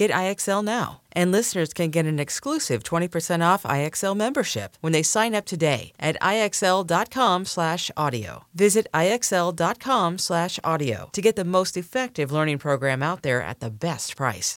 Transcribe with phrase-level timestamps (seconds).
[0.00, 1.02] Get IXL now.
[1.12, 5.92] And listeners can get an exclusive 20% off IXL membership when they sign up today
[6.00, 8.44] at IXL.com/audio.
[8.54, 14.56] Visit IXL.com/audio to get the most effective learning program out there at the best price.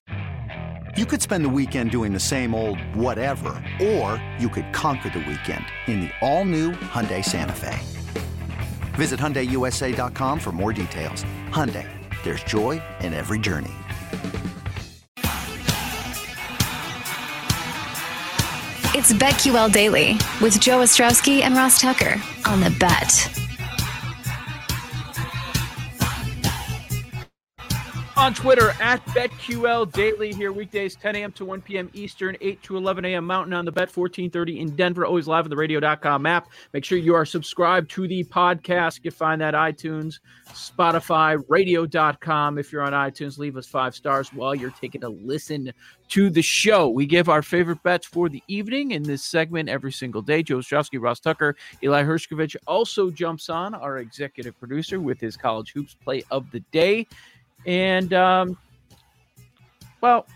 [0.96, 5.26] You could spend the weekend doing the same old whatever, or you could conquer the
[5.28, 7.78] weekend in the all-new Hyundai Santa Fe.
[8.96, 11.26] Visit HyundaiUSA.com for more details.
[11.50, 11.90] Hyundai,
[12.24, 13.74] there's joy in every journey.
[18.96, 23.43] It's BetQL Daily with Joe Ostrowski and Ross Tucker on the Bet.
[28.24, 31.34] On Twitter at BetQL Daily here weekdays 10 a.m.
[31.34, 31.90] to 1 p.m.
[31.92, 33.26] Eastern, 8 to 11 a.m.
[33.26, 35.06] Mountain on the Bet 1430 in Denver.
[35.06, 36.48] Always live on the radio.com app.
[36.72, 39.02] Make sure you are subscribed to the podcast.
[39.04, 40.22] You find that iTunes,
[40.52, 42.58] Spotify, radio.com.
[42.58, 45.74] If you're on iTunes, leave us five stars while you're taking a listen
[46.08, 46.88] to the show.
[46.88, 50.44] We give our favorite bets for the evening in this segment every single day.
[50.44, 55.74] Joe Ostrowski, Ross Tucker, Eli Hershkovich also jumps on, our executive producer, with his college
[55.74, 57.06] hoops play of the day.
[57.66, 58.58] And um,
[60.02, 60.28] well,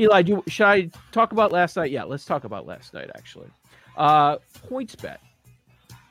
[0.00, 1.90] Eli, do should I talk about last night?
[1.90, 3.10] Yeah, let's talk about last night.
[3.16, 3.48] Actually,
[3.96, 4.36] uh,
[4.70, 5.18] PointsBet,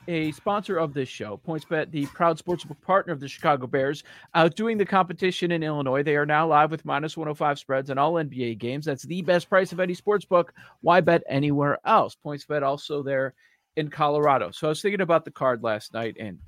[0.08, 4.04] a sponsor of this show, PointsBet, the proud sportsbook partner of the Chicago Bears,
[4.36, 6.04] outdoing the competition in Illinois.
[6.04, 8.86] They are now live with minus 105 spreads on all NBA games.
[8.86, 10.50] That's the best price of any sportsbook.
[10.82, 12.16] Why bet anywhere else?
[12.24, 13.34] PointsBet also there
[13.78, 14.52] in Colorado.
[14.52, 16.40] So I was thinking about the card last night, and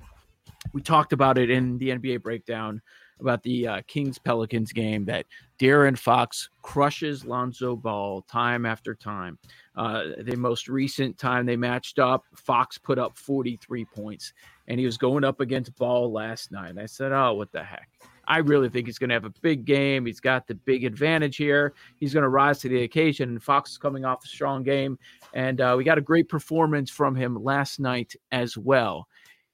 [0.74, 2.82] we talked about it in the NBA breakdown
[3.20, 5.26] about the uh, Kings Pelicans game that
[5.58, 9.38] De'Aaron Fox crushes Lonzo Ball time after time.
[9.76, 14.32] Uh, the most recent time they matched up, Fox put up 43 points,
[14.68, 16.78] and he was going up against Ball last night.
[16.78, 17.88] I said, "Oh, what the heck."
[18.26, 20.06] I really think he's going to have a big game.
[20.06, 21.74] He's got the big advantage here.
[21.96, 23.30] He's going to rise to the occasion.
[23.30, 24.98] And Fox is coming off a strong game,
[25.34, 29.08] and uh, we got a great performance from him last night as well.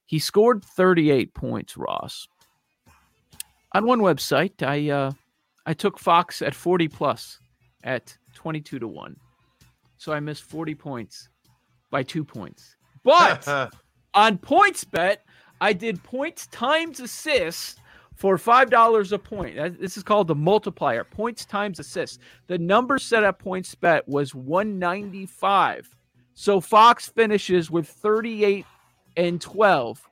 [0.04, 2.28] He scored 38 points, Ross
[3.76, 5.12] on one website, I uh,
[5.66, 7.40] I took Fox at 40 plus
[7.84, 9.16] at 22 to 1.
[9.98, 11.28] So I missed 40 points
[11.90, 12.76] by two points.
[13.04, 13.46] But
[14.14, 15.18] on PointsBet,
[15.60, 17.76] I did points times assists
[18.14, 19.78] for $5 a point.
[19.78, 22.18] This is called the multiplier points times assists.
[22.46, 25.94] The number set at PointsBet was 195.
[26.32, 28.64] So Fox finishes with 38
[29.18, 30.02] and 12,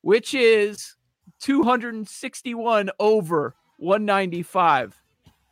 [0.00, 0.96] which is
[1.40, 5.00] 261 over 195.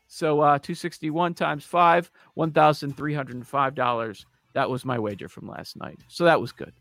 [0.07, 4.25] So uh, 261 times five, $1,305.
[4.55, 5.99] That was my wager from last night.
[6.09, 6.73] So that was good.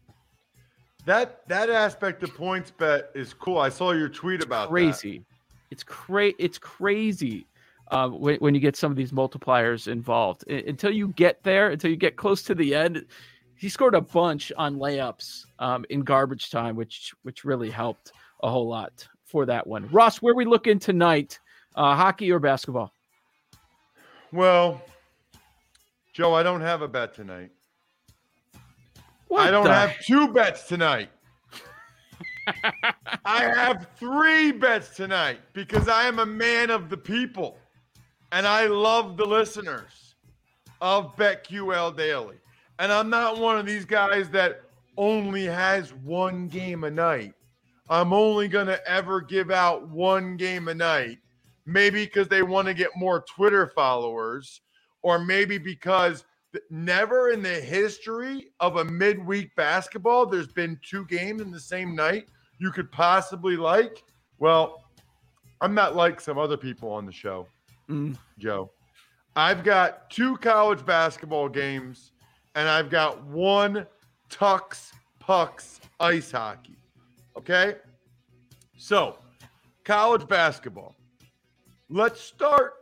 [1.06, 3.60] That that aspect of points bet is cool.
[3.60, 5.20] I saw your tweet about crazy.
[5.20, 5.26] That.
[5.72, 6.36] It's crazy.
[6.38, 7.48] It's crazy
[7.92, 10.44] uh, when, when you get some of these multipliers involved.
[10.50, 13.06] I- until you get there, until you get close to the end,
[13.56, 18.50] he scored a bunch on layups um, in garbage time, which which really helped a
[18.50, 19.88] whole lot for that one.
[19.90, 21.40] Ross, where we looking tonight?
[21.76, 22.92] Uh, hockey or basketball?
[24.32, 24.82] Well,
[26.14, 27.52] Joe, I don't have a bet tonight.
[29.28, 31.10] What I don't the- have two bets tonight.
[33.26, 37.58] I have three bets tonight because I am a man of the people
[38.32, 40.16] and I love the listeners
[40.82, 42.38] of BetQL Daily.
[42.80, 44.62] And I'm not one of these guys that
[44.98, 47.34] only has one game a night.
[47.90, 51.20] I'm only going to ever give out one game a night.
[51.66, 54.62] Maybe because they want to get more Twitter followers,
[55.02, 56.26] or maybe because
[56.70, 61.96] never in the history of a midweek basketball, there's been two games in the same
[61.96, 62.28] night
[62.60, 64.04] you could possibly like.
[64.40, 64.86] Well,
[65.62, 67.48] I'm not like some other people on the show,
[67.90, 68.18] Mm.
[68.38, 68.72] Joe.
[69.36, 72.12] I've got two college basketball games,
[72.56, 73.86] and I've got one
[74.30, 76.76] Tux Pucks ice hockey.
[77.38, 77.76] Okay.
[78.78, 79.20] So,
[79.84, 80.96] college basketball.
[81.88, 82.74] Let's start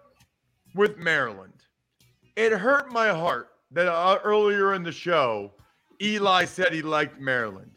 [0.73, 1.51] with Maryland.
[2.37, 5.51] It hurt my heart that uh, earlier in the show,
[6.01, 7.71] Eli said he liked Maryland.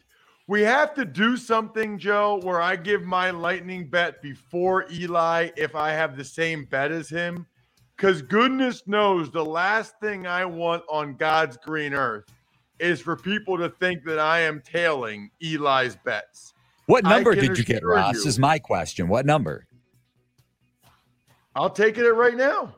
[0.47, 5.75] We have to do something, Joe, where I give my lightning bet before Eli if
[5.75, 7.45] I have the same bet as him.
[7.97, 12.25] Because goodness knows the last thing I want on God's green earth
[12.79, 16.53] is for people to think that I am tailing Eli's bets.
[16.89, 18.15] What number did you get, Ross?
[18.15, 19.07] You, is my question.
[19.07, 19.67] What number?
[21.55, 22.73] I'll take it at right now.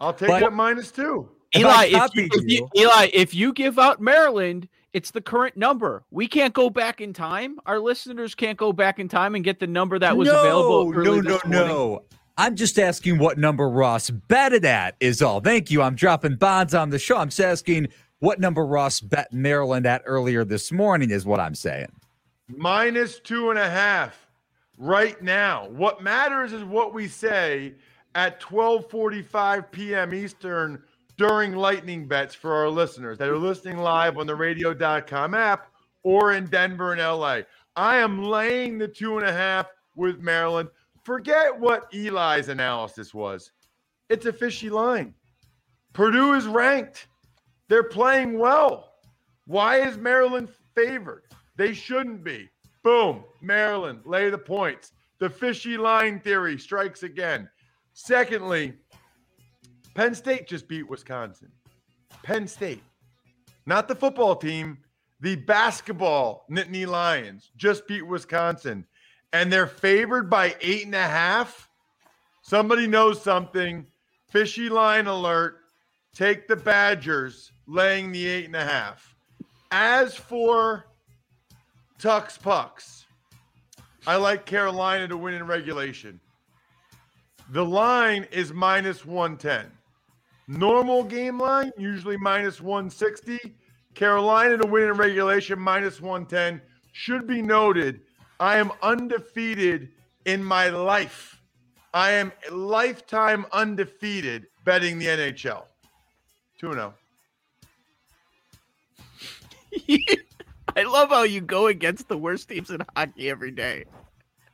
[0.00, 1.28] I'll take but, it at minus two.
[1.54, 6.04] Eli, if, you, if you, Eli, if you give out Maryland, it's the current number.
[6.10, 7.58] We can't go back in time.
[7.66, 10.92] Our listeners can't go back in time and get the number that was no, available.
[10.92, 12.02] No, no, no.
[12.38, 15.40] I'm just asking what number Ross betted at is all.
[15.40, 15.82] Thank you.
[15.82, 17.18] I'm dropping bonds on the show.
[17.18, 17.88] I'm just asking
[18.20, 21.92] what number Ross bet Maryland at earlier this morning is what I'm saying.
[22.48, 24.26] Minus two and a half
[24.78, 25.68] right now.
[25.68, 27.74] What matters is what we say
[28.14, 30.14] at 12:45 p.m.
[30.14, 30.82] Eastern
[31.18, 35.70] during lightning bets for our listeners that are listening live on the radio.com app
[36.04, 37.40] or in Denver and LA.
[37.76, 40.70] I am laying the two and a half with Maryland.
[41.04, 43.50] Forget what Eli's analysis was.
[44.08, 45.14] It's a fishy line.
[45.92, 47.08] Purdue is ranked.
[47.68, 48.94] They're playing well.
[49.46, 51.24] Why is Maryland favored?
[51.58, 52.48] They shouldn't be.
[52.84, 54.92] Boom, Maryland, lay the points.
[55.18, 57.50] The fishy line theory strikes again.
[57.92, 58.74] Secondly,
[59.94, 61.50] Penn State just beat Wisconsin.
[62.22, 62.82] Penn State,
[63.66, 64.78] not the football team,
[65.20, 68.86] the basketball Nittany Lions just beat Wisconsin,
[69.32, 71.68] and they're favored by eight and a half.
[72.42, 73.84] Somebody knows something.
[74.30, 75.56] Fishy line alert.
[76.14, 79.16] Take the Badgers laying the eight and a half.
[79.72, 80.86] As for
[81.98, 83.06] Tucks Pucks,
[84.06, 86.20] I like Carolina to win in regulation.
[87.50, 89.72] The line is minus 110.
[90.46, 93.56] Normal game line, usually minus 160.
[93.94, 96.62] Carolina to win in regulation, minus 110.
[96.92, 98.00] Should be noted,
[98.38, 99.88] I am undefeated
[100.24, 101.40] in my life.
[101.92, 105.64] I am a lifetime undefeated betting the NHL.
[106.60, 106.94] 2 0.
[110.78, 113.84] I love how you go against the worst teams in hockey every day.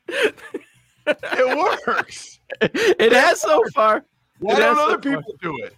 [0.08, 2.40] it works.
[2.62, 4.06] It has so far.
[4.38, 5.76] Why don't other so people do it?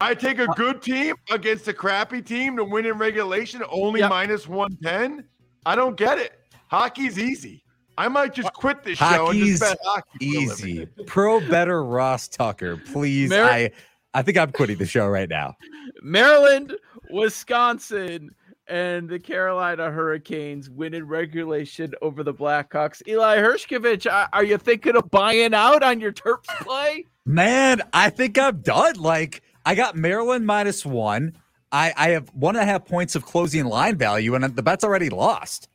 [0.00, 4.08] I take a good team against a crappy team to win in regulation, only yep.
[4.08, 5.22] minus 110.
[5.66, 6.32] I don't get it.
[6.68, 7.62] Hockey's easy.
[7.98, 10.24] I might just quit this Hockey's show and just bet hockey.
[10.24, 10.86] Easy.
[11.06, 12.78] Pro better Ross Tucker.
[12.78, 13.28] Please.
[13.28, 13.70] Mar- I
[14.14, 15.56] I think I'm quitting the show right now.
[16.02, 16.74] Maryland,
[17.10, 18.34] Wisconsin,
[18.66, 23.02] and the Carolina Hurricanes win in regulation over the Blackhawks.
[23.06, 27.06] Eli Hershkovich, are you thinking of buying out on your Terps play?
[27.26, 28.96] Man, I think I'm done.
[28.96, 31.36] Like I got Maryland minus one.
[31.72, 34.84] I, I have one and a half points of closing line value, and the bet's
[34.84, 35.68] already lost.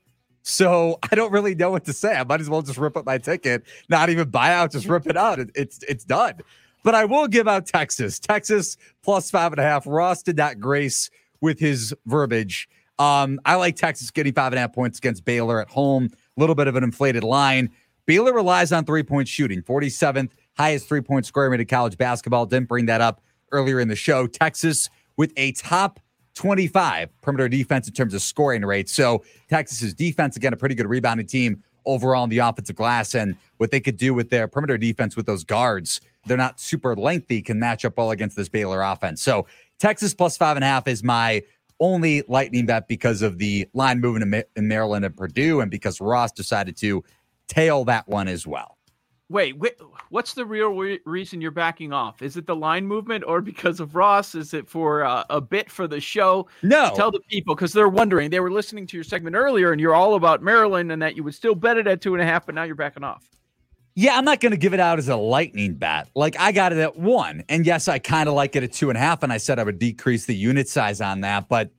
[0.44, 2.16] So I don't really know what to say.
[2.16, 5.08] I might as well just rip up my ticket, not even buy out, just rip
[5.08, 5.40] it out.
[5.40, 6.36] It, it's it's done.
[6.84, 8.20] But I will give out Texas.
[8.20, 9.86] Texas plus five and a half.
[9.86, 11.10] Ross did not grace
[11.42, 12.70] with his verbiage.
[13.00, 16.10] Um, I like Texas getting five and a half points against Baylor at home.
[16.38, 17.70] A little bit of an inflated line.
[18.06, 22.46] Baylor relies on three point shooting, 47th highest three point scoring rate in college basketball.
[22.46, 24.28] Didn't bring that up earlier in the show.
[24.28, 26.00] Texas with a top
[26.36, 28.90] 25 perimeter defense in terms of scoring rate.
[28.90, 33.16] So Texas's defense, again, a pretty good rebounding team overall on the offensive glass.
[33.16, 36.96] And what they could do with their perimeter defense with those guards, they're not super
[36.96, 39.22] lengthy, can match up well against this Baylor offense.
[39.22, 39.48] So
[39.80, 41.42] Texas plus five and a half is my
[41.80, 46.32] only lightning bet because of the line moving in Maryland and Purdue, and because Ross
[46.32, 47.04] decided to
[47.48, 48.78] tail that one as well.
[49.32, 49.76] Wait, wait,
[50.10, 52.24] what's the real re- reason you're backing off?
[52.24, 54.34] Is it the line movement or because of Ross?
[54.34, 56.48] Is it for uh, a bit for the show?
[56.64, 56.92] No.
[56.96, 58.32] Tell the people because they're wondering.
[58.32, 61.24] They were listening to your segment earlier and you're all about Maryland and that you
[61.24, 63.30] would still bet it at two and a half, but now you're backing off.
[63.96, 66.10] Yeah, I'm not going to give it out as a lightning bat.
[66.16, 67.44] Like I got it at one.
[67.50, 69.24] And yes, I kind of like it at two and a half.
[69.24, 71.50] And I said I would decrease the unit size on that.
[71.50, 71.72] But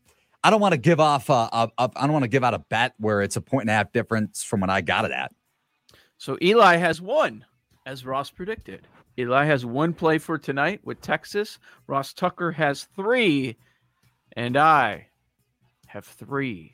[0.43, 2.55] I don't want to give off a, a, a I don't want to give out
[2.55, 5.13] a bet where it's a point and a half difference from when I got it
[5.13, 5.33] at.
[6.19, 7.45] So Eli has one,
[7.87, 8.87] as Ross predicted.
[9.19, 11.59] Eli has one play for tonight with Texas.
[11.87, 13.57] Ross Tucker has three,
[14.37, 15.09] and I
[15.87, 16.73] have three.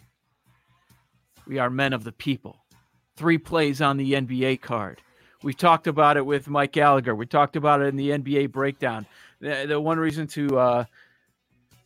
[1.46, 2.56] We are men of the people.
[3.16, 5.00] Three plays on the NBA card.
[5.46, 7.14] We talked about it with Mike Gallagher.
[7.14, 9.06] We talked about it in the NBA breakdown.
[9.38, 10.84] The, the one reason to uh,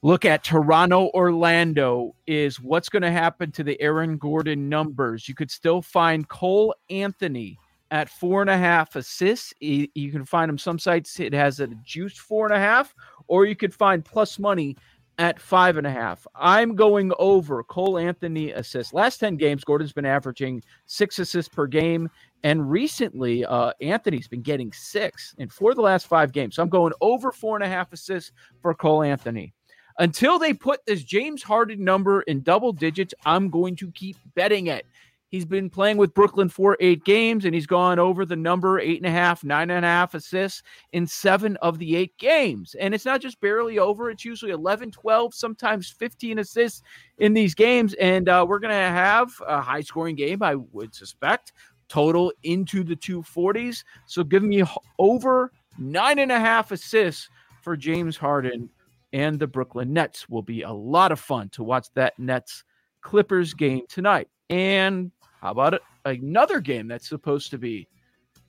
[0.00, 5.28] look at Toronto, Orlando is what's going to happen to the Aaron Gordon numbers.
[5.28, 7.58] You could still find Cole Anthony
[7.90, 9.52] at four and a half assists.
[9.60, 11.20] You, can find them some sites.
[11.20, 12.94] It has a juiced four and a half,
[13.26, 14.74] or you could find plus money
[15.20, 16.26] at five and a half.
[16.34, 18.94] I'm going over Cole Anthony assists.
[18.94, 22.08] Last 10 games, Gordon's been averaging six assists per game.
[22.42, 26.56] And recently, uh, Anthony's been getting six in four of the last five games.
[26.56, 29.52] So I'm going over four and a half assists for Cole Anthony.
[29.98, 34.68] Until they put this James Harden number in double digits, I'm going to keep betting
[34.68, 34.86] it.
[35.30, 38.96] He's been playing with Brooklyn for eight games, and he's gone over the number eight
[38.96, 42.74] and a half, nine and a half assists in seven of the eight games.
[42.80, 46.82] And it's not just barely over, it's usually 11, 12, sometimes 15 assists
[47.18, 47.94] in these games.
[47.94, 51.52] And uh, we're going to have a high scoring game, I would suspect,
[51.88, 53.84] total into the 240s.
[54.06, 54.64] So give me
[54.98, 57.28] over nine and a half assists
[57.62, 58.68] for James Harden
[59.12, 60.28] and the Brooklyn Nets.
[60.28, 62.64] Will be a lot of fun to watch that Nets
[63.02, 64.28] Clippers game tonight.
[64.48, 65.80] And how about?
[66.04, 67.88] Another game that's supposed to be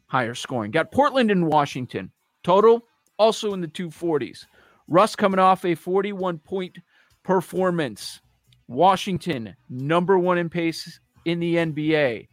[0.08, 0.72] higher scoring.
[0.72, 2.12] Got Portland and Washington.
[2.44, 2.84] Total
[3.18, 4.46] also in the 240s.
[4.88, 6.78] Russ coming off a 41 point
[7.24, 8.20] performance.
[8.68, 12.28] Washington, number one in pace in the NBA.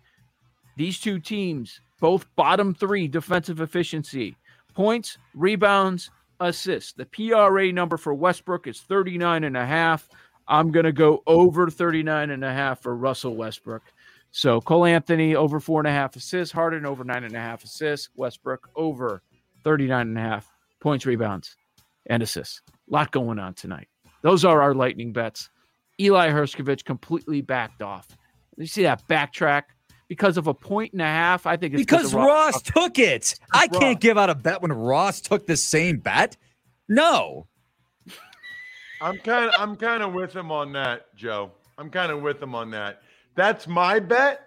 [0.76, 4.36] These two teams, both bottom three defensive efficiency,
[4.74, 6.10] points, rebounds,
[6.40, 6.92] assists.
[6.92, 10.08] The PRA number for Westbrook is 39 and a half.
[10.46, 13.82] I'm going to go over 39 and a half for Russell Westbrook.
[14.30, 17.64] So Cole Anthony over four and a half assists, Harden over nine and a half
[17.64, 19.23] assists, Westbrook over
[19.64, 21.56] 39 and a half points, rebounds,
[22.06, 22.62] and assists.
[22.68, 23.88] A lot going on tonight.
[24.23, 25.50] Those are our lightning bets.
[26.00, 28.06] Eli Hershkovich completely backed off.
[28.56, 29.64] You see that backtrack
[30.08, 31.47] because of a point and a half.
[31.47, 33.35] I think it's because Ross, Ross took it.
[33.52, 33.80] I Ross.
[33.80, 36.37] can't give out a bet when Ross took the same bet.
[36.88, 37.47] No.
[39.00, 41.52] I'm kind of I'm kind of with him on that, Joe.
[41.76, 43.02] I'm kind of with him on that.
[43.38, 44.40] That's my bet.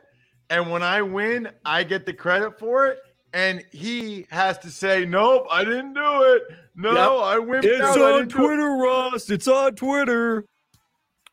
[0.50, 3.00] And when I win, I get the credit for it.
[3.34, 6.44] And he has to say, Nope, I didn't do it.
[6.76, 7.24] No, yep.
[7.24, 7.62] I win.
[7.62, 7.76] For it.
[7.76, 8.02] It's out.
[8.02, 9.30] on Twitter, Ross.
[9.30, 10.46] It's on Twitter.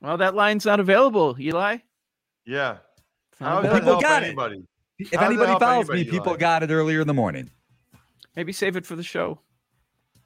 [0.00, 1.79] Well, that line's not available, Eli.
[2.47, 2.77] Yeah.
[3.41, 4.62] How people got anybody?
[5.00, 5.09] it.
[5.12, 6.38] If anybody follows anybody, me, people Eli?
[6.38, 7.50] got it earlier in the morning.
[8.37, 9.41] Maybe save it for the show.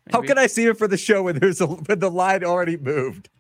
[0.05, 0.13] Maybe.
[0.13, 2.77] How can I save it for the show when there's a when the line already
[2.77, 3.31] moved?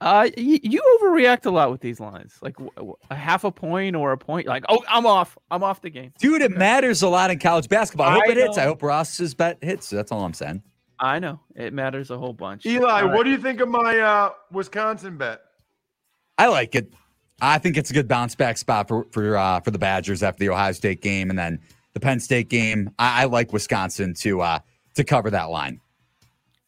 [0.00, 2.56] Uh, you, you, overreact a lot with these lines, like
[3.10, 4.46] a half a point or a point.
[4.46, 5.36] Like, oh, I'm off.
[5.50, 6.40] I'm off the game, dude.
[6.40, 8.06] It matters a lot in college basketball.
[8.06, 8.42] I hope I it know.
[8.42, 8.58] hits.
[8.58, 9.90] I hope Ross's bet hits.
[9.90, 10.62] That's all I'm saying.
[11.00, 12.64] I know it matters a whole bunch.
[12.64, 15.42] Eli, what do you think of my uh, Wisconsin bet?
[16.38, 16.92] I like it.
[17.40, 20.38] I think it's a good bounce back spot for for uh, for the Badgers after
[20.38, 21.60] the Ohio State game and then
[21.94, 22.90] the Penn State game.
[23.00, 24.58] I, I like Wisconsin to uh,
[24.94, 25.80] to cover that line.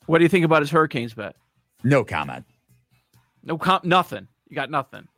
[0.07, 1.37] What do you think about his Hurricanes bet?
[1.85, 2.45] No comment.
[3.43, 4.29] No comp, nothing.
[4.49, 5.09] You got nothing.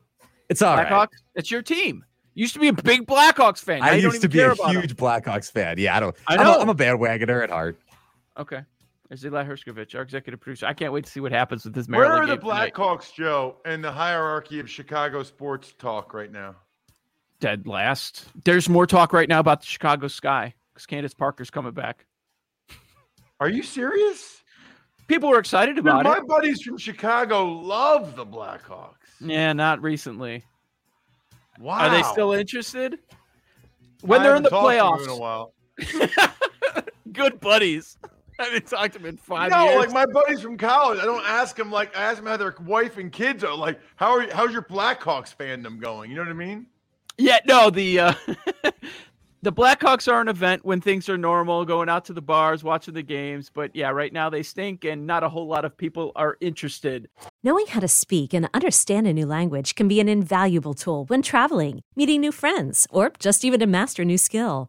[0.48, 1.08] It's all Blackhawks, right.
[1.34, 2.04] It's your team.
[2.34, 3.82] You used to be a big Blackhawks fan.
[3.82, 4.96] I used to be a huge them.
[4.96, 5.78] Blackhawks fan.
[5.78, 6.16] Yeah, I don't.
[6.26, 6.42] I know.
[6.42, 7.78] I'm a, I'm a bandwagoner at heart.
[8.38, 8.62] Okay.
[9.08, 10.64] There's Eli Hershkovich, our executive producer.
[10.64, 13.82] I can't wait to see what happens with this Where are the Blackhawks, Joe, in
[13.82, 16.56] the hierarchy of Chicago sports talk right now?
[17.38, 18.24] Dead last.
[18.44, 22.06] There's more talk right now about the Chicago Sky because Candace Parker's coming back.
[23.38, 24.41] Are you serious?
[25.06, 26.20] People were excited about my it.
[26.20, 28.94] My buddies from Chicago love the Blackhawks.
[29.20, 30.44] Yeah, not recently.
[31.58, 31.78] Wow.
[31.78, 32.98] Are they still interested?
[34.02, 35.04] When I they're in the playoffs.
[35.04, 35.54] in a while.
[37.12, 37.98] Good buddies.
[38.40, 39.76] I haven't talked to them in five no, years.
[39.76, 40.98] like my buddies from college.
[40.98, 43.54] I don't ask them like I ask them how their wife and kids are.
[43.54, 46.10] Like, how are you, how's your Blackhawks fandom going?
[46.10, 46.66] You know what I mean?
[47.18, 48.14] Yeah, no, the uh
[49.42, 52.94] the Blackhawks are an event when things are normal, going out to the bars, watching
[52.94, 53.50] the games.
[53.52, 57.08] But yeah, right now they stink, and not a whole lot of people are interested.
[57.42, 61.22] Knowing how to speak and understand a new language can be an invaluable tool when
[61.22, 64.68] traveling, meeting new friends, or just even to master a new skill.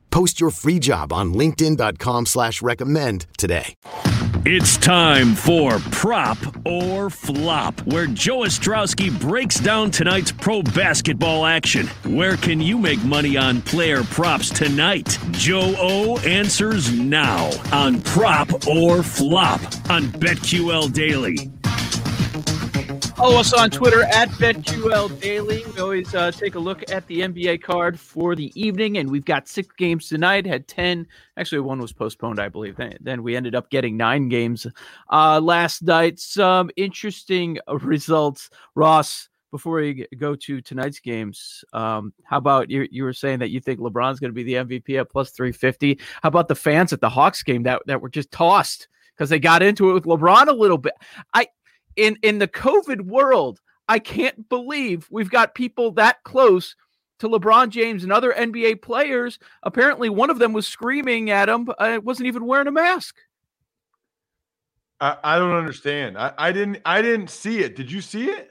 [0.11, 3.75] Post your free job on linkedin.com slash recommend today.
[4.43, 11.87] It's time for Prop or Flop, where Joe Ostrowski breaks down tonight's pro basketball action.
[12.05, 15.19] Where can you make money on player props tonight?
[15.31, 21.51] Joe O answers now on Prop or Flop on BetQL Daily.
[23.21, 25.63] Follow us on Twitter at BetQL Daily.
[25.75, 29.25] We always uh, take a look at the NBA card for the evening, and we've
[29.25, 30.43] got six games tonight.
[30.43, 31.05] Had ten,
[31.37, 32.79] actually one was postponed, I believe.
[32.99, 34.65] Then, we ended up getting nine games
[35.11, 36.19] uh, last night.
[36.19, 39.29] Some interesting results, Ross.
[39.51, 42.87] Before we go to tonight's games, um, how about you?
[42.89, 45.51] You were saying that you think LeBron's going to be the MVP at plus three
[45.51, 45.99] fifty.
[46.23, 49.37] How about the fans at the Hawks game that that were just tossed because they
[49.39, 50.93] got into it with LeBron a little bit?
[51.35, 51.45] I
[51.95, 56.75] in in the COVID world, I can't believe we've got people that close
[57.19, 59.37] to LeBron James and other NBA players.
[59.63, 61.69] Apparently, one of them was screaming at him.
[61.77, 63.15] Uh, wasn't even wearing a mask.
[64.99, 66.17] I, I don't understand.
[66.17, 66.79] I, I didn't.
[66.85, 67.75] I didn't see it.
[67.75, 68.49] Did you see it?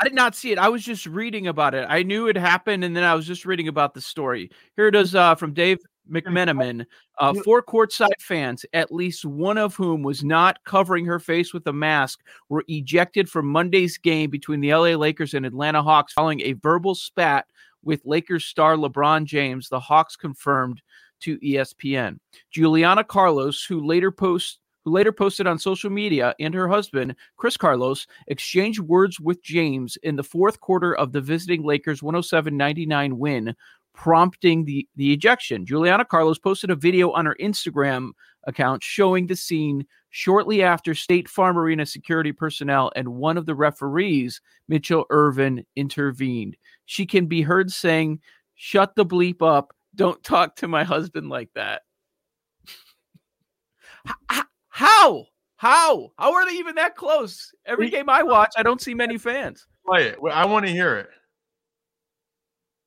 [0.00, 0.58] I did not see it.
[0.58, 1.84] I was just reading about it.
[1.88, 4.50] I knew it happened, and then I was just reading about the story.
[4.76, 5.78] Here it is uh, from Dave
[6.10, 6.86] McMenamin.
[7.18, 11.66] Uh, four courtside fans, at least one of whom was not covering her face with
[11.66, 16.40] a mask, were ejected from Monday's game between the LA Lakers and Atlanta Hawks following
[16.40, 17.46] a verbal spat
[17.82, 19.68] with Lakers star LeBron James.
[19.68, 20.82] The Hawks confirmed
[21.20, 22.18] to ESPN.
[22.50, 27.56] Juliana Carlos, who later post who later posted on social media, and her husband, Chris
[27.56, 33.18] Carlos, exchanged words with James in the fourth quarter of the visiting Lakers 107 99
[33.18, 33.54] win,
[33.98, 35.66] prompting the, the ejection.
[35.66, 38.10] Juliana Carlos posted a video on her Instagram
[38.46, 43.56] account showing the scene shortly after State Farm Arena security personnel and one of the
[43.56, 46.56] referees, Mitchell Ervin, intervened.
[46.86, 48.20] She can be heard saying,
[48.54, 49.74] Shut the bleep up.
[49.96, 51.82] Don't talk to my husband like that.
[54.68, 55.26] How?
[55.56, 56.12] How?
[56.16, 57.52] How are they even that close?
[57.66, 59.66] Every game I watch, I don't see many fans.
[59.84, 60.18] Play it.
[60.32, 61.08] I want to hear it.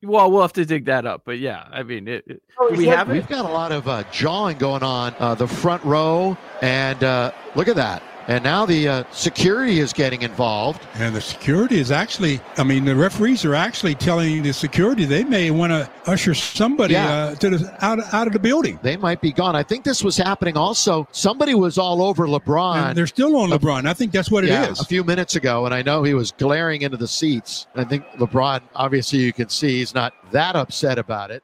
[0.02, 2.86] Well, we'll have to dig that up, but yeah, I mean, it, it, oh, we
[2.86, 7.02] have we've got a lot of uh, jawing going on uh, the front row, and
[7.04, 8.02] uh, look at that.
[8.28, 10.86] And now the uh, security is getting involved.
[10.94, 15.24] And the security is actually, I mean, the referees are actually telling the security they
[15.24, 17.12] may want to usher somebody yeah.
[17.12, 18.78] uh, to the, out, out of the building.
[18.82, 19.56] They might be gone.
[19.56, 21.08] I think this was happening also.
[21.12, 22.76] Somebody was all over LeBron.
[22.88, 23.86] And they're still on LeBron.
[23.86, 24.80] I think that's what yeah, it is.
[24.80, 27.66] A few minutes ago, and I know he was glaring into the seats.
[27.74, 31.42] I think LeBron, obviously, you can see he's not that upset about it.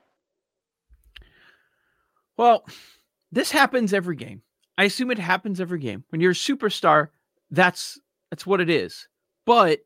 [2.36, 2.64] Well,
[3.32, 4.42] this happens every game.
[4.78, 6.04] I assume it happens every game.
[6.10, 7.08] When you're a superstar,
[7.50, 7.98] that's
[8.30, 9.08] that's what it is.
[9.44, 9.80] But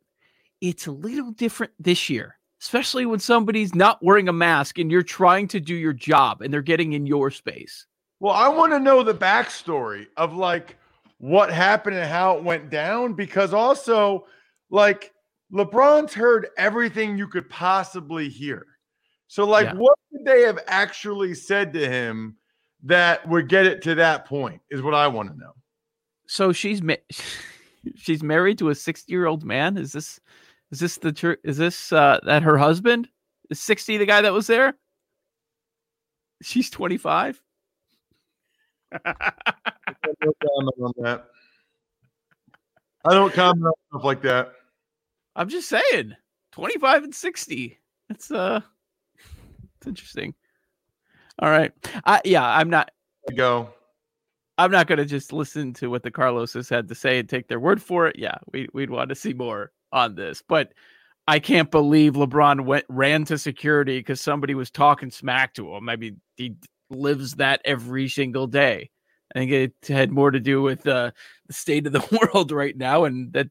[0.60, 5.02] it's a little different this year, especially when somebody's not wearing a mask and you're
[5.02, 7.86] trying to do your job and they're getting in your space.
[8.20, 10.76] Well, I want to know the backstory of like
[11.18, 14.26] what happened and how it went down because also
[14.70, 15.12] like
[15.52, 18.66] LeBron's heard everything you could possibly hear.
[19.26, 19.74] So like yeah.
[19.74, 22.36] what could they have actually said to him
[22.82, 25.52] that would get it to that point is what I want to know.
[26.26, 26.94] So she's ma-
[27.96, 29.76] she's married to a 60 year old man.
[29.76, 30.20] Is this
[30.70, 33.08] is this the tr- is this uh, that her husband
[33.50, 34.74] is 60 the guy that was there?
[36.42, 37.40] She's 25.
[38.92, 39.22] I
[40.20, 41.26] don't comment on that.
[43.04, 44.52] I don't comment on stuff like that.
[45.34, 46.14] I'm just saying,
[46.52, 47.78] 25 and 60.
[48.10, 48.60] It's uh,
[49.78, 50.34] it's interesting.
[51.38, 51.72] All right.
[52.04, 52.90] I, yeah, I'm not.
[53.34, 53.70] Go.
[54.58, 57.48] I'm not going to just listen to what the Carloses had to say and take
[57.48, 58.16] their word for it.
[58.18, 60.42] Yeah, we, we'd want to see more on this.
[60.46, 60.72] But
[61.26, 65.88] I can't believe LeBron went ran to security because somebody was talking smack to him.
[65.88, 66.56] I mean, he
[66.90, 68.90] lives that every single day.
[69.34, 71.12] I think it had more to do with uh,
[71.46, 73.48] the state of the world right now, and that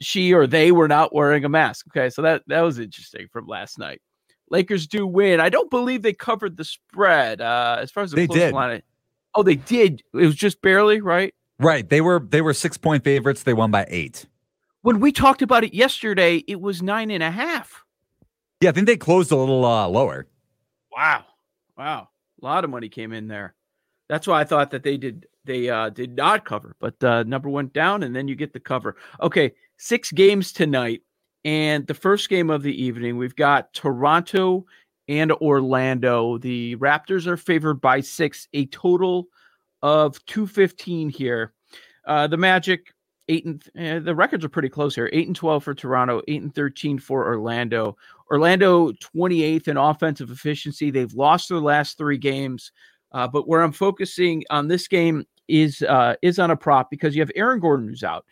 [0.00, 1.86] she or they were not wearing a mask.
[1.88, 4.00] Okay, so that that was interesting from last night.
[4.50, 5.40] Lakers do win.
[5.40, 7.40] I don't believe they covered the spread.
[7.40, 8.52] Uh, as far as the they did.
[8.52, 8.82] Line,
[9.34, 10.02] oh, they did.
[10.12, 11.34] It was just barely, right?
[11.58, 11.88] Right.
[11.88, 13.44] They were they were six point favorites.
[13.44, 14.26] They won by eight.
[14.82, 17.84] When we talked about it yesterday, it was nine and a half.
[18.60, 20.26] Yeah, I think they closed a little uh, lower.
[20.94, 21.24] Wow,
[21.76, 22.08] wow,
[22.42, 23.54] a lot of money came in there.
[24.08, 27.48] That's why I thought that they did they uh, did not cover, but uh, number
[27.48, 28.96] went down, and then you get the cover.
[29.22, 31.02] Okay, six games tonight,
[31.44, 34.66] and the first game of the evening, we've got Toronto
[35.08, 36.38] and Orlando.
[36.38, 39.28] The Raptors are favored by six, a total
[39.82, 41.52] of 215 here.
[42.06, 42.92] Uh, the Magic,
[43.28, 45.08] eight and eh, the records are pretty close here.
[45.12, 47.96] Eight and 12 for Toronto, eight and 13 for Orlando.
[48.30, 50.90] Orlando 28th in offensive efficiency.
[50.90, 52.72] They've lost their last three games.
[53.12, 57.16] Uh, but where I'm focusing on this game is uh, is on a prop because
[57.16, 58.24] you have Aaron Gordon who's out,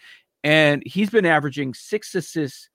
[0.45, 2.69] and he's been averaging six assists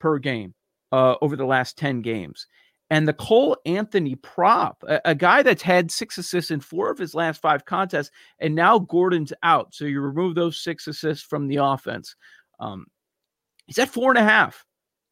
[0.00, 0.54] per game
[0.90, 2.46] uh, over the last ten games.
[2.92, 6.98] And the Cole Anthony prop, a, a, guy that's had six assists in four of
[6.98, 8.10] his last five contests,
[8.40, 9.72] and now Gordon's out.
[9.74, 12.16] So you remove those six assists from the offense.
[12.58, 12.86] Um,
[13.66, 14.66] he's at four and a half.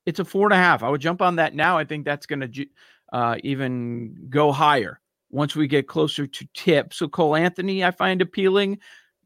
[0.06, 0.82] It's a four and a half.
[0.82, 1.78] I would jump on that now.
[1.78, 2.66] I think that's going to
[3.12, 6.92] uh, even go higher once we get closer to tip.
[6.92, 8.78] So Cole Anthony, I find appealing.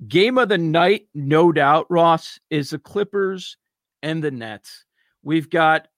[0.08, 3.56] Game of the night, no doubt, Ross, is the Clippers
[4.02, 4.84] and the Nets.
[5.22, 5.88] We've got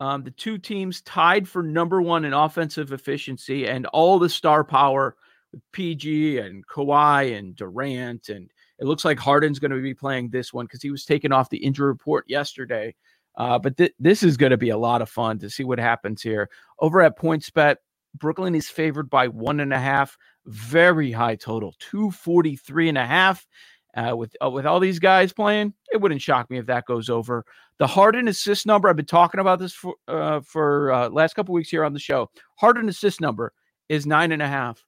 [0.00, 4.64] um, the two teams tied for number one in offensive efficiency and all the star
[4.64, 5.16] power
[5.52, 8.28] with PG and Kawhi and Durant.
[8.28, 11.32] And it looks like Harden's going to be playing this one because he was taken
[11.32, 12.94] off the injury report yesterday.
[13.36, 15.78] Uh, but th- this is going to be a lot of fun to see what
[15.78, 16.48] happens here.
[16.80, 17.76] Over at PointsBet,
[18.16, 20.16] Brooklyn is favored by one and a half.
[20.46, 23.46] Very high total, 243 and a half.
[23.96, 27.08] Uh, with uh, with all these guys playing, it wouldn't shock me if that goes
[27.08, 27.44] over.
[27.78, 31.54] The Harden assist number, I've been talking about this for uh, for uh, last couple
[31.54, 32.28] weeks here on the show.
[32.56, 33.52] Harden assist number
[33.88, 34.84] is nine and a half.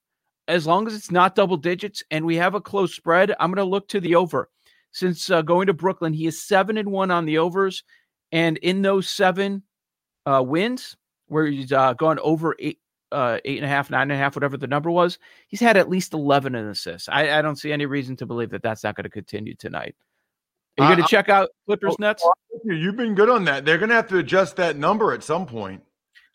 [0.49, 3.65] As long as it's not double digits and we have a close spread, I'm going
[3.65, 4.49] to look to the over.
[4.93, 7.85] Since uh, going to Brooklyn, he is seven and one on the overs,
[8.33, 9.63] and in those seven
[10.25, 12.81] uh, wins, where he's gone over eight
[13.13, 15.77] uh, eight and a half, nine and a half, whatever the number was, he's had
[15.77, 17.09] at least 11 in assists.
[17.09, 19.95] I, I don't see any reason to believe that that's not going to continue tonight.
[20.79, 22.29] Are you uh, going to check out Clippers oh, Nets?
[22.65, 23.65] You've been good on that.
[23.65, 25.83] They're going to have to adjust that number at some point.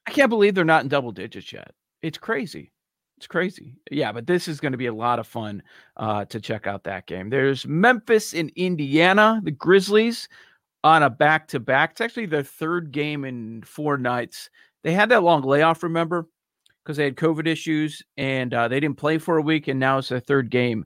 [0.07, 1.71] I can't believe they're not in double digits yet.
[2.01, 2.71] It's crazy.
[3.17, 3.75] It's crazy.
[3.91, 5.62] Yeah, but this is going to be a lot of fun
[5.97, 7.29] uh, to check out that game.
[7.29, 10.27] There's Memphis in Indiana, the Grizzlies
[10.84, 11.91] on a back to back.
[11.91, 14.49] It's actually their third game in four nights.
[14.84, 16.27] They had that long layoff, remember?
[16.84, 19.98] Because they had COVID issues and uh, they didn't play for a week, and now
[19.98, 20.86] it's their third game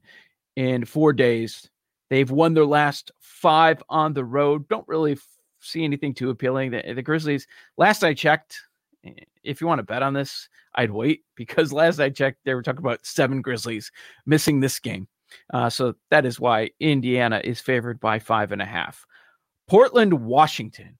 [0.55, 1.69] in four days.
[2.09, 4.67] They've won their last five on the road.
[4.67, 5.27] Don't really f-
[5.59, 6.71] see anything too appealing.
[6.71, 8.61] The, the, Grizzlies, last I checked,
[9.03, 9.11] eh,
[9.43, 12.61] if you want to bet on this, I'd wait because last I checked, they were
[12.61, 13.91] talking about seven Grizzlies
[14.25, 15.07] missing this game.
[15.53, 19.05] Uh, so that is why Indiana is favored by five and a half.
[19.67, 20.97] Portland, Washington.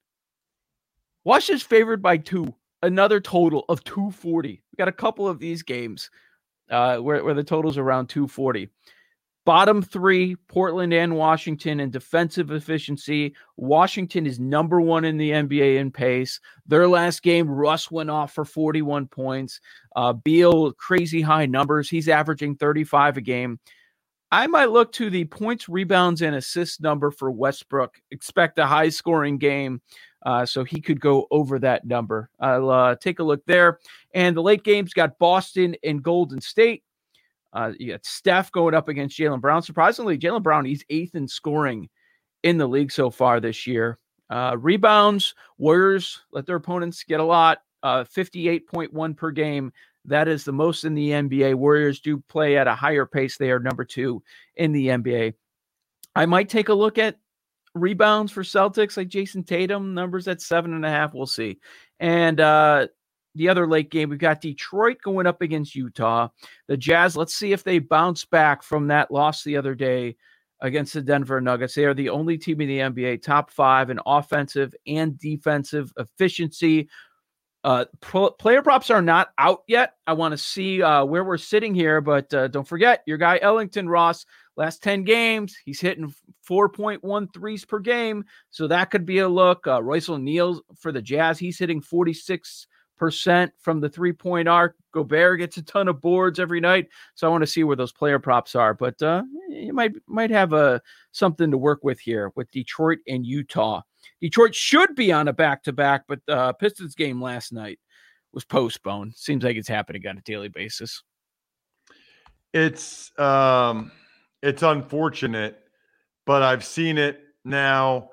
[1.24, 2.54] Washington's favored by two
[2.86, 4.50] another total of 240.
[4.50, 6.10] We got a couple of these games
[6.70, 8.70] uh, where, where the total's around 240.
[9.46, 13.36] Bottom three, Portland and Washington in defensive efficiency.
[13.58, 16.40] Washington is number one in the NBA in pace.
[16.66, 19.60] Their last game, Russ went off for 41 points.
[19.96, 21.92] Uh, Beal, crazy high numbers.
[21.92, 23.60] He's averaging 35 a game.
[24.32, 27.96] I might look to the points, rebounds, and assists number for Westbrook.
[28.10, 29.80] Expect a high scoring game.
[30.26, 32.30] Uh, so he could go over that number.
[32.40, 33.80] I'll uh, take a look there.
[34.14, 36.84] And the late games got Boston and Golden State.
[37.54, 39.62] Uh, you got Steph going up against Jaylen Brown.
[39.62, 41.90] Surprisingly, Jaylen Brown, he's eighth in scoring
[42.44, 43.98] in the league so far this year.
[44.30, 49.72] Uh, rebounds, Warriors let their opponents get a lot, uh, 58.1 per game.
[50.06, 51.56] That is the most in the NBA.
[51.56, 53.38] Warriors do play at a higher pace.
[53.38, 54.22] They are number two
[54.56, 55.34] in the NBA.
[56.16, 57.18] I might take a look at
[57.76, 61.14] rebounds for Celtics, like Jayson Tatum, numbers at seven and a half.
[61.14, 61.60] We'll see.
[62.00, 62.88] And uh,
[63.36, 66.30] the other late game, we've got Detroit going up against Utah.
[66.68, 70.16] The Jazz, let's see if they bounce back from that loss the other day
[70.62, 71.76] against the Denver Nuggets.
[71.76, 76.90] They are the only team in the NBA top five in offensive and defensive efficiency.
[77.66, 79.94] Uh, pro- player props are not out yet.
[80.08, 83.40] I want to see uh, where we're sitting here, but uh, don't forget your guy
[83.42, 84.26] Ellington Ross
[84.58, 86.14] Last 10 games, he's hitting
[86.48, 88.24] 4.1 threes per game.
[88.52, 89.68] So that could be a look.
[89.68, 92.66] Uh, Royce O'Neale for the Jazz, he's hitting 46%
[93.60, 94.76] from the three point arc.
[94.94, 96.88] Gobert gets a ton of boards every night.
[97.16, 98.74] So I want to see where those player props are.
[98.74, 100.80] But uh, you might might have a uh,
[101.12, 103.82] something to work with here with Detroit and Utah.
[104.22, 107.80] Detroit should be on a back to back, but uh, Pistons game last night
[108.32, 109.16] was postponed.
[109.16, 111.04] Seems like it's happening on a daily basis.
[112.54, 113.92] It's um
[114.46, 115.60] it's unfortunate,
[116.26, 118.12] but I've seen it now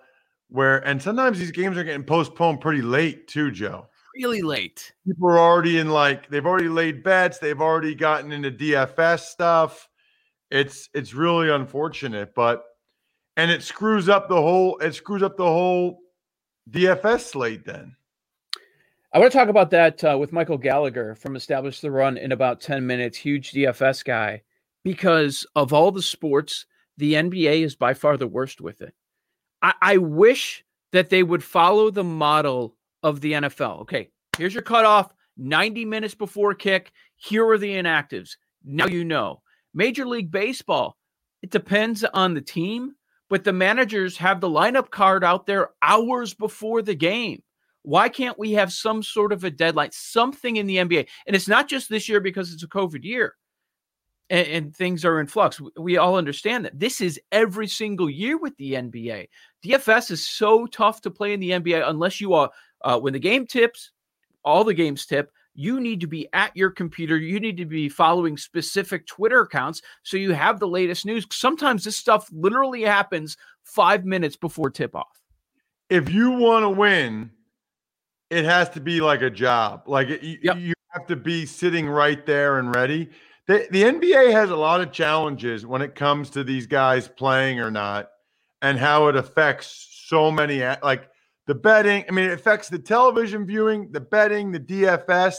[0.48, 3.86] where, and sometimes these games are getting postponed pretty late too, Joe.
[4.16, 4.92] Really late.
[5.06, 9.88] People are already in like, they've already laid bets, they've already gotten into DFS stuff.
[10.50, 12.64] It's it's really unfortunate, but
[13.38, 16.00] and it screws up the whole it screws up the whole
[16.70, 17.96] DFS slate then.
[19.14, 22.32] I want to talk about that uh, with Michael Gallagher from Establish the Run in
[22.32, 24.42] about 10 minutes, huge DFS guy,
[24.84, 26.66] because of all the sports,
[26.96, 28.94] the NBA is by far the worst with it.
[29.62, 33.80] I, I wish that they would follow the model of the NFL.
[33.82, 36.92] Okay, here's your cutoff 90 minutes before kick.
[37.16, 38.36] Here are the inactives.
[38.64, 39.42] Now you know.
[39.74, 40.98] Major League Baseball,
[41.40, 42.92] it depends on the team,
[43.30, 47.42] but the managers have the lineup card out there hours before the game.
[47.82, 51.08] Why can't we have some sort of a deadline, something in the NBA?
[51.26, 53.34] And it's not just this year because it's a COVID year
[54.32, 55.60] and, and, things are in flux.
[55.76, 56.80] We all understand that.
[56.80, 59.28] This is every single year with the NBA.
[59.64, 63.18] DFS is so tough to play in the NBA unless you are, uh, when the
[63.18, 63.90] game tips,
[64.42, 67.18] all the games tip, you need to be at your computer.
[67.18, 71.26] You need to be following specific Twitter accounts so you have the latest news.
[71.30, 75.20] Sometimes this stuff literally happens five minutes before tip off.
[75.90, 77.30] If you want to win,
[78.30, 79.82] it has to be like a job.
[79.86, 80.56] Like you, yep.
[80.56, 83.10] you have to be sitting right there and ready.
[83.48, 87.58] The, the NBA has a lot of challenges when it comes to these guys playing
[87.58, 88.08] or not
[88.60, 91.08] and how it affects so many like
[91.46, 92.04] the betting.
[92.08, 95.36] I mean, it affects the television viewing, the betting, the DFS.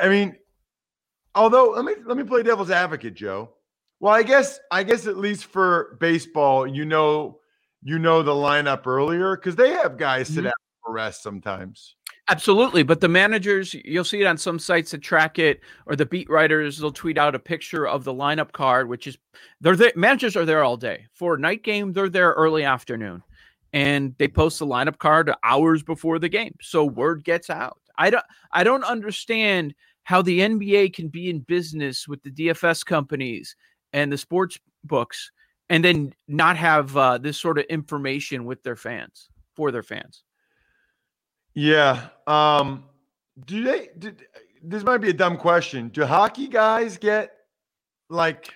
[0.00, 0.36] I mean,
[1.34, 3.50] although let me let me play devil's advocate, Joe.
[4.00, 7.40] Well, I guess I guess at least for baseball, you know,
[7.82, 10.46] you know the lineup earlier because they have guys sit mm-hmm.
[10.48, 10.54] out
[10.86, 11.96] rest sometimes.
[12.28, 16.06] Absolutely, but the managers, you'll see it on some sites that track it, or the
[16.06, 19.16] beat writers, they'll tweet out a picture of the lineup card, which is
[19.60, 21.92] they're the managers are there all day for a night game.
[21.92, 23.22] They're there early afternoon
[23.72, 28.08] and they post the lineup card hours before the game so word gets out i
[28.08, 33.54] don't i don't understand how the nba can be in business with the dfs companies
[33.92, 35.30] and the sports books
[35.68, 40.22] and then not have uh, this sort of information with their fans for their fans
[41.56, 42.84] yeah um
[43.44, 44.22] do they did,
[44.62, 47.32] this might be a dumb question do hockey guys get
[48.08, 48.54] like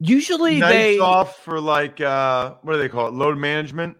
[0.00, 3.96] usually they off for like uh what do they call it load management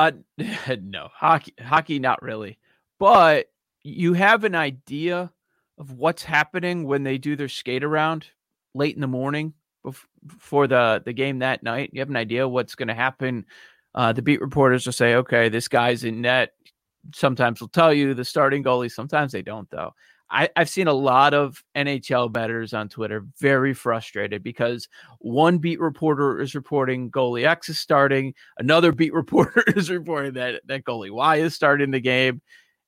[0.00, 0.12] uh,
[0.82, 2.58] no hockey, hockey, not really.
[2.98, 3.50] But
[3.82, 5.32] you have an idea
[5.78, 8.26] of what's happening when they do their skate around
[8.74, 9.54] late in the morning
[10.26, 11.90] before the the game that night.
[11.92, 13.46] You have an idea what's going to happen.
[13.94, 16.52] Uh, the beat reporters will say, "Okay, this guy's in net."
[17.14, 18.90] Sometimes will tell you the starting goalie.
[18.90, 19.94] Sometimes they don't, though.
[20.30, 25.80] I, have seen a lot of NHL betters on Twitter very frustrated because one beat
[25.80, 31.10] reporter is reporting goalie X is starting, another beat reporter is reporting that that goalie
[31.10, 32.40] Y is starting the game.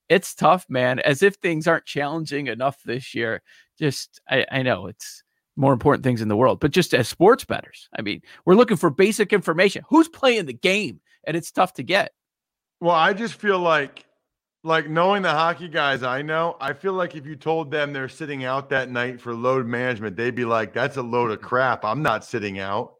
[0.09, 1.01] It's tough, man.
[1.01, 3.42] As if things aren't challenging enough this year.
[3.79, 5.25] Just I, I know it's
[5.57, 8.77] more important things in the world, but just as sports betters, I mean, we're looking
[8.77, 9.83] for basic information.
[9.88, 11.01] Who's playing the game?
[11.25, 12.12] And it's tough to get.
[12.83, 14.05] Well, I just feel like
[14.64, 18.09] like knowing the hockey guys I know, I feel like if you told them they're
[18.09, 21.85] sitting out that night for load management, they'd be like, that's a load of crap.
[21.85, 22.95] I'm not sitting out.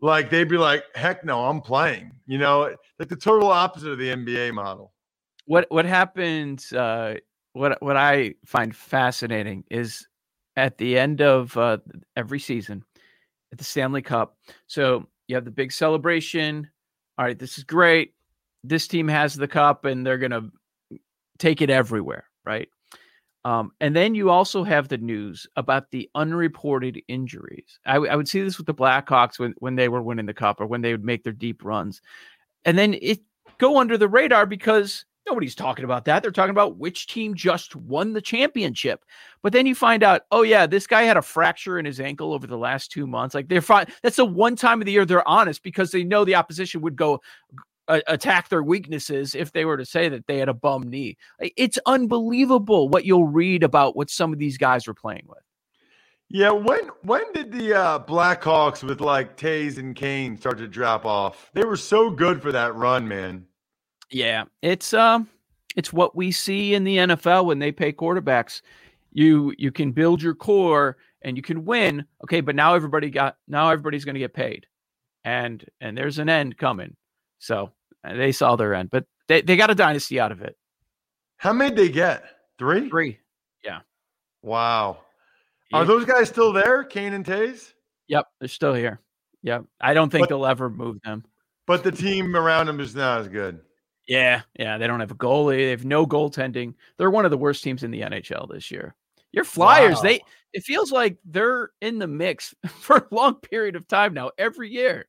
[0.00, 2.10] Like they'd be like, heck no, I'm playing.
[2.26, 4.92] You know, like the total opposite of the NBA model.
[5.46, 7.18] What what happens uh
[7.52, 10.08] what what I find fascinating is
[10.56, 11.78] at the end of uh,
[12.16, 12.82] every season
[13.52, 14.38] at the Stanley Cup.
[14.66, 16.68] So you have the big celebration.
[17.16, 18.14] All right, this is great.
[18.62, 20.50] This team has the cup and they're going to
[21.38, 22.68] take it everywhere, right?
[23.44, 27.78] Um, and then you also have the news about the unreported injuries.
[27.86, 30.34] I, w- I would see this with the Blackhawks when, when they were winning the
[30.34, 32.02] cup or when they would make their deep runs.
[32.66, 33.20] And then it
[33.56, 36.22] go under the radar because nobody's talking about that.
[36.22, 39.04] They're talking about which team just won the championship.
[39.42, 42.34] But then you find out, oh yeah, this guy had a fracture in his ankle
[42.34, 43.34] over the last two months.
[43.34, 43.86] Like they're fine.
[44.02, 46.96] That's the one time of the year they're honest because they know the opposition would
[46.96, 47.22] go
[47.90, 51.16] uh, attack their weaknesses if they were to say that they had a bum knee.
[51.38, 55.42] It's unbelievable what you'll read about what some of these guys were playing with.
[56.28, 61.04] Yeah, when when did the uh, Blackhawks with like Toews and Kane start to drop
[61.04, 61.50] off?
[61.54, 63.46] They were so good for that run, man.
[64.12, 65.28] Yeah, it's um,
[65.74, 68.62] it's what we see in the NFL when they pay quarterbacks.
[69.12, 72.04] You you can build your core and you can win.
[72.22, 74.66] Okay, but now everybody got now everybody's going to get paid,
[75.24, 76.94] and and there's an end coming.
[77.40, 77.72] So
[78.04, 80.56] Uh, they saw their end, but they, they got a dynasty out of it.
[81.36, 82.24] How many did they get?
[82.58, 82.88] Three?
[82.88, 83.18] Three.
[83.64, 83.80] Yeah.
[84.42, 84.98] Wow.
[85.72, 87.72] Are those guys still there, Kane and Toews?
[88.08, 89.00] Yep, they're still here.
[89.42, 89.64] Yep.
[89.80, 91.24] I don't think but, they'll ever move them.
[91.66, 93.60] But the team around them is not as good.
[94.08, 94.76] Yeah, yeah.
[94.78, 95.58] They don't have a goalie.
[95.58, 96.74] They have no goaltending.
[96.98, 98.96] They're one of the worst teams in the NHL this year.
[99.32, 100.02] Your Flyers, Wow.
[100.02, 100.20] they
[100.52, 104.70] it feels like they're in the mix for a long period of time now, every
[104.70, 105.06] year.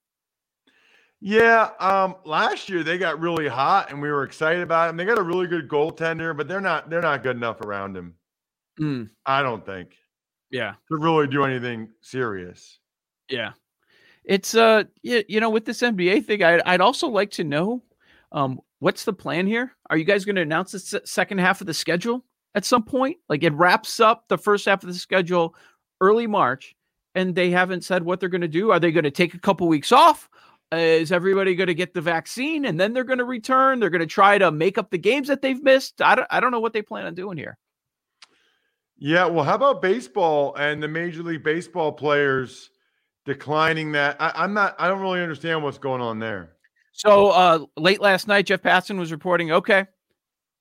[1.24, 4.98] Yeah, um, last year they got really hot and we were excited about them.
[4.98, 8.16] They got a really good goaltender, but they're not they're not good enough around him.
[8.80, 9.96] Mm, I don't think
[10.50, 10.74] yeah.
[10.92, 12.80] to really do anything serious.
[13.30, 13.52] Yeah.
[14.26, 17.84] It's uh you, you know with this NBA thing I'd, I'd also like to know
[18.32, 19.74] um what's the plan here?
[19.92, 22.82] Are you guys going to announce the se- second half of the schedule at some
[22.82, 23.18] point?
[23.30, 25.54] Like it wraps up the first half of the schedule
[26.02, 26.76] early March
[27.14, 28.72] and they haven't said what they're going to do.
[28.72, 30.28] Are they going to take a couple weeks off?
[30.74, 33.80] Uh, is everybody going to get the vaccine and then they're going to return?
[33.80, 36.02] They're going to try to make up the games that they've missed.
[36.02, 37.58] I don't, I don't know what they plan on doing here.
[38.98, 42.70] Yeah, well, how about baseball and the Major League Baseball players
[43.26, 44.16] declining that?
[44.20, 44.76] I, I'm not.
[44.78, 46.54] I don't really understand what's going on there.
[46.94, 49.88] So uh, late last night, Jeff Passan was reporting, okay,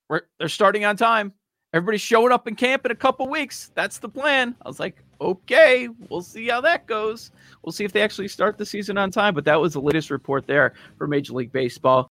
[0.09, 1.33] we're, they're starting on time.
[1.73, 3.71] Everybody's showing up in camp in a couple weeks.
[3.75, 4.55] That's the plan.
[4.61, 7.31] I was like, okay, we'll see how that goes.
[7.63, 9.33] We'll see if they actually start the season on time.
[9.33, 11.99] But that was the latest report there for Major League Baseball.